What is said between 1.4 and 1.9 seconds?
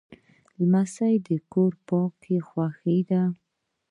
کور